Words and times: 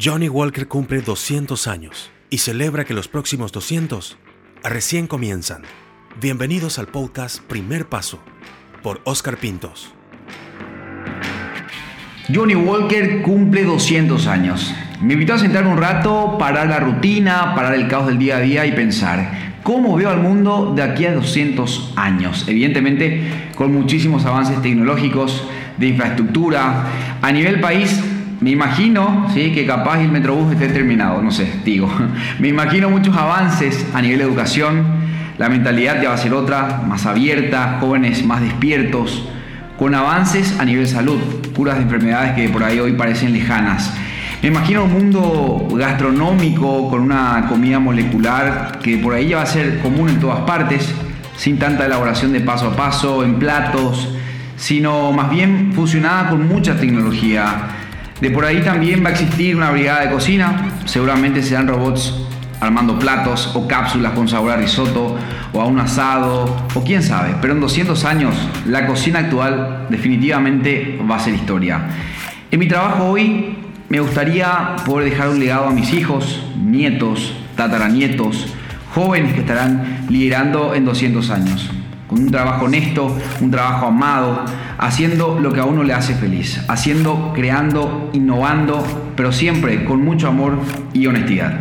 Johnny 0.00 0.30
Walker 0.30 0.68
cumple 0.68 1.02
200 1.02 1.68
años 1.68 2.10
y 2.30 2.38
celebra 2.38 2.86
que 2.86 2.94
los 2.94 3.08
próximos 3.08 3.52
200 3.52 4.16
recién 4.64 5.06
comienzan. 5.06 5.62
Bienvenidos 6.18 6.78
al 6.78 6.86
podcast 6.86 7.40
Primer 7.42 7.86
Paso 7.86 8.18
por 8.82 9.02
Oscar 9.04 9.36
Pintos. 9.36 9.92
Johnny 12.34 12.54
Walker 12.54 13.20
cumple 13.20 13.64
200 13.64 14.26
años. 14.28 14.74
Me 15.02 15.12
invitó 15.12 15.34
a 15.34 15.38
sentar 15.38 15.66
un 15.66 15.76
rato, 15.76 16.36
parar 16.38 16.68
la 16.68 16.80
rutina, 16.80 17.54
parar 17.54 17.74
el 17.74 17.86
caos 17.86 18.06
del 18.06 18.18
día 18.18 18.38
a 18.38 18.40
día 18.40 18.64
y 18.64 18.72
pensar, 18.72 19.58
¿cómo 19.62 19.94
veo 19.96 20.08
al 20.08 20.20
mundo 20.20 20.72
de 20.74 20.82
aquí 20.82 21.04
a 21.04 21.12
200 21.12 21.92
años? 21.96 22.46
Evidentemente 22.48 23.50
con 23.56 23.74
muchísimos 23.74 24.24
avances 24.24 24.62
tecnológicos, 24.62 25.46
de 25.76 25.88
infraestructura. 25.88 26.86
A 27.20 27.32
nivel 27.32 27.60
país 27.60 28.00
me 28.42 28.50
imagino 28.50 29.28
¿sí? 29.32 29.52
que 29.52 29.64
capaz 29.64 30.00
el 30.00 30.10
Metrobús 30.10 30.52
esté 30.52 30.66
terminado, 30.66 31.22
no 31.22 31.30
sé, 31.30 31.48
digo. 31.64 31.88
Me 32.40 32.48
imagino 32.48 32.90
muchos 32.90 33.16
avances 33.16 33.86
a 33.94 34.02
nivel 34.02 34.18
de 34.18 34.24
educación, 34.24 34.84
la 35.38 35.48
mentalidad 35.48 36.02
ya 36.02 36.08
va 36.08 36.16
a 36.16 36.18
ser 36.18 36.34
otra, 36.34 36.82
más 36.84 37.06
abierta, 37.06 37.78
jóvenes 37.80 38.26
más 38.26 38.40
despiertos, 38.40 39.28
con 39.78 39.94
avances 39.94 40.58
a 40.58 40.64
nivel 40.64 40.88
salud, 40.88 41.20
curas 41.54 41.76
de 41.76 41.82
enfermedades 41.82 42.32
que 42.32 42.48
por 42.48 42.64
ahí 42.64 42.80
hoy 42.80 42.94
parecen 42.94 43.32
lejanas. 43.32 43.94
Me 44.42 44.48
imagino 44.48 44.84
un 44.84 44.92
mundo 44.92 45.68
gastronómico 45.76 46.90
con 46.90 47.02
una 47.02 47.46
comida 47.48 47.78
molecular 47.78 48.80
que 48.82 48.98
por 48.98 49.14
ahí 49.14 49.28
ya 49.28 49.36
va 49.36 49.42
a 49.44 49.46
ser 49.46 49.78
común 49.78 50.08
en 50.08 50.18
todas 50.18 50.40
partes, 50.40 50.92
sin 51.36 51.60
tanta 51.60 51.86
elaboración 51.86 52.32
de 52.32 52.40
paso 52.40 52.66
a 52.66 52.76
paso, 52.76 53.22
en 53.22 53.36
platos, 53.38 54.16
sino 54.56 55.12
más 55.12 55.30
bien 55.30 55.72
fusionada 55.74 56.30
con 56.30 56.48
mucha 56.48 56.76
tecnología 56.76 57.78
de 58.22 58.30
por 58.30 58.44
ahí 58.44 58.60
también 58.60 59.04
va 59.04 59.08
a 59.08 59.12
existir 59.12 59.56
una 59.56 59.72
brigada 59.72 60.02
de 60.02 60.10
cocina, 60.12 60.74
seguramente 60.84 61.42
serán 61.42 61.66
robots 61.66 62.14
armando 62.60 62.96
platos 62.96 63.50
o 63.56 63.66
cápsulas 63.66 64.12
con 64.12 64.28
sabor 64.28 64.52
a 64.52 64.56
risotto 64.56 65.18
o 65.52 65.60
a 65.60 65.64
un 65.66 65.80
asado 65.80 66.56
o 66.72 66.84
quién 66.84 67.02
sabe, 67.02 67.34
pero 67.40 67.54
en 67.54 67.60
200 67.60 68.04
años 68.04 68.36
la 68.64 68.86
cocina 68.86 69.18
actual 69.18 69.88
definitivamente 69.88 71.00
va 71.10 71.16
a 71.16 71.18
ser 71.18 71.34
historia. 71.34 71.80
En 72.52 72.60
mi 72.60 72.68
trabajo 72.68 73.06
hoy 73.06 73.56
me 73.88 73.98
gustaría 73.98 74.76
poder 74.86 75.10
dejar 75.10 75.30
un 75.30 75.40
legado 75.40 75.66
a 75.66 75.72
mis 75.72 75.92
hijos, 75.92 76.46
nietos, 76.56 77.34
tataranietos, 77.56 78.54
jóvenes 78.94 79.34
que 79.34 79.40
estarán 79.40 80.06
liderando 80.08 80.76
en 80.76 80.84
200 80.84 81.28
años. 81.30 81.72
Con 82.06 82.20
un 82.20 82.30
trabajo 82.30 82.66
honesto, 82.66 83.16
un 83.40 83.50
trabajo 83.50 83.86
amado, 83.86 84.44
haciendo 84.82 85.38
lo 85.40 85.52
que 85.52 85.60
a 85.60 85.64
uno 85.64 85.84
le 85.84 85.94
hace 85.94 86.12
feliz, 86.12 86.60
haciendo, 86.66 87.32
creando, 87.34 88.10
innovando, 88.12 89.12
pero 89.14 89.30
siempre 89.30 89.84
con 89.84 90.04
mucho 90.04 90.26
amor 90.26 90.58
y 90.92 91.06
honestidad. 91.06 91.60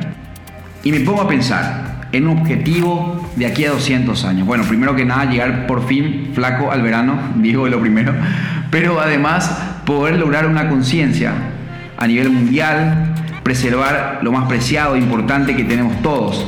Y 0.83 0.91
me 0.91 1.01
pongo 1.01 1.21
a 1.21 1.27
pensar 1.27 2.07
en 2.11 2.27
un 2.27 2.39
objetivo 2.39 3.29
de 3.35 3.45
aquí 3.45 3.63
a 3.65 3.71
200 3.71 4.25
años. 4.25 4.47
Bueno, 4.47 4.63
primero 4.63 4.95
que 4.95 5.05
nada, 5.05 5.25
llegar 5.25 5.67
por 5.67 5.87
fin 5.87 6.31
flaco 6.33 6.71
al 6.71 6.81
verano, 6.81 7.15
digo 7.35 7.67
lo 7.67 7.79
primero, 7.79 8.11
pero 8.71 8.99
además 8.99 9.55
poder 9.85 10.17
lograr 10.17 10.47
una 10.47 10.67
conciencia 10.67 11.33
a 11.97 12.07
nivel 12.07 12.31
mundial, 12.31 13.13
preservar 13.43 14.21
lo 14.23 14.31
más 14.31 14.47
preciado 14.47 14.95
e 14.95 14.97
importante 14.97 15.55
que 15.55 15.63
tenemos 15.63 16.01
todos, 16.01 16.43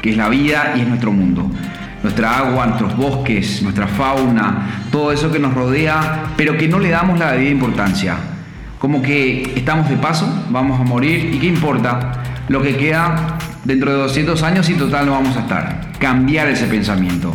que 0.00 0.10
es 0.10 0.16
la 0.16 0.28
vida 0.28 0.74
y 0.76 0.82
es 0.82 0.86
nuestro 0.86 1.10
mundo 1.10 1.50
nuestra 2.04 2.38
agua, 2.38 2.66
nuestros 2.66 2.96
bosques, 2.98 3.62
nuestra 3.62 3.88
fauna, 3.88 4.84
todo 4.92 5.10
eso 5.10 5.32
que 5.32 5.38
nos 5.38 5.54
rodea, 5.54 6.34
pero 6.36 6.56
que 6.58 6.68
no 6.68 6.78
le 6.78 6.90
damos 6.90 7.18
la 7.18 7.32
debida 7.32 7.50
importancia. 7.50 8.16
Como 8.78 9.00
que 9.00 9.54
estamos 9.56 9.88
de 9.88 9.96
paso, 9.96 10.44
vamos 10.50 10.78
a 10.78 10.84
morir 10.84 11.34
y 11.34 11.38
qué 11.38 11.46
importa 11.46 12.12
lo 12.48 12.60
que 12.60 12.76
queda 12.76 13.38
dentro 13.64 13.90
de 13.90 13.96
200 14.02 14.42
años 14.42 14.68
y 14.68 14.74
total 14.74 15.06
no 15.06 15.12
vamos 15.12 15.34
a 15.38 15.40
estar. 15.40 15.92
Cambiar 15.98 16.48
ese 16.48 16.66
pensamiento. 16.66 17.34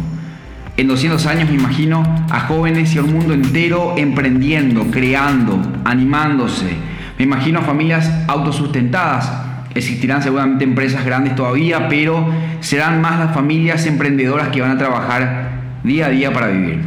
En 0.77 0.87
200 0.87 1.25
años 1.25 1.49
me 1.49 1.55
imagino 1.55 2.03
a 2.29 2.41
jóvenes 2.41 2.93
y 2.93 2.99
a 2.99 3.01
un 3.01 3.13
mundo 3.13 3.33
entero 3.33 3.95
emprendiendo, 3.97 4.85
creando, 4.91 5.59
animándose. 5.83 6.77
Me 7.17 7.25
imagino 7.25 7.59
a 7.59 7.63
familias 7.63 8.07
autosustentadas 8.27 9.48
Existirán 9.79 10.21
seguramente 10.21 10.63
empresas 10.63 11.05
grandes 11.05 11.35
todavía, 11.35 11.87
pero 11.87 12.27
serán 12.59 13.01
más 13.01 13.17
las 13.17 13.33
familias 13.33 13.85
emprendedoras 13.85 14.49
que 14.49 14.61
van 14.61 14.71
a 14.71 14.77
trabajar 14.77 15.49
día 15.83 16.07
a 16.07 16.09
día 16.09 16.33
para 16.33 16.47
vivir. 16.47 16.79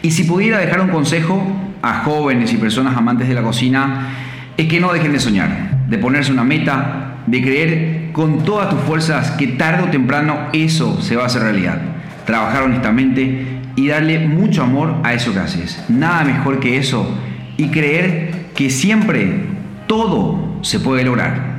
Y 0.00 0.12
si 0.12 0.24
pudiera 0.24 0.58
dejar 0.58 0.80
un 0.80 0.88
consejo 0.88 1.42
a 1.82 2.04
jóvenes 2.04 2.52
y 2.52 2.56
personas 2.56 2.96
amantes 2.96 3.28
de 3.28 3.34
la 3.34 3.42
cocina, 3.42 4.10
es 4.56 4.66
que 4.68 4.80
no 4.80 4.92
dejen 4.92 5.12
de 5.12 5.18
soñar, 5.18 5.86
de 5.88 5.98
ponerse 5.98 6.30
una 6.30 6.44
meta, 6.44 7.16
de 7.26 7.42
creer 7.42 8.12
con 8.12 8.44
todas 8.44 8.70
tus 8.70 8.80
fuerzas 8.80 9.32
que 9.32 9.48
tarde 9.48 9.82
o 9.82 9.90
temprano 9.90 10.48
eso 10.52 11.00
se 11.02 11.16
va 11.16 11.24
a 11.24 11.26
hacer 11.26 11.42
realidad. 11.42 11.80
Trabajar 12.26 12.62
honestamente 12.62 13.44
y 13.74 13.88
darle 13.88 14.20
mucho 14.20 14.62
amor 14.62 15.00
a 15.02 15.14
eso 15.14 15.32
que 15.32 15.40
haces. 15.40 15.84
Nada 15.88 16.22
mejor 16.24 16.60
que 16.60 16.78
eso 16.78 17.18
y 17.56 17.68
creer 17.68 18.50
que 18.54 18.70
siempre 18.70 19.46
todo 19.88 20.58
se 20.62 20.78
puede 20.78 21.04
lograr. 21.04 21.53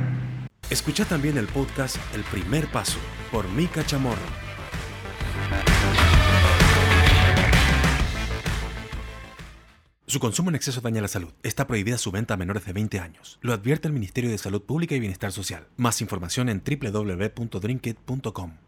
Escucha 0.68 1.04
también 1.04 1.38
el 1.38 1.46
podcast 1.46 1.96
El 2.12 2.24
Primer 2.24 2.66
Paso 2.66 2.98
por 3.30 3.48
Mika 3.48 3.86
Chamorro. 3.86 4.18
Su 10.08 10.18
consumo 10.18 10.50
en 10.50 10.56
exceso 10.56 10.80
daña 10.80 11.00
la 11.00 11.08
salud. 11.08 11.32
Está 11.44 11.68
prohibida 11.68 11.98
su 11.98 12.10
venta 12.10 12.34
a 12.34 12.36
menores 12.36 12.64
de 12.64 12.72
20 12.72 12.98
años. 12.98 13.38
Lo 13.42 13.52
advierte 13.52 13.86
el 13.86 13.94
Ministerio 13.94 14.30
de 14.30 14.38
Salud 14.38 14.62
Pública 14.62 14.96
y 14.96 15.00
Bienestar 15.00 15.30
Social. 15.30 15.68
Más 15.76 16.00
información 16.00 16.48
en 16.48 16.64
www.drinkit.com. 16.64 18.65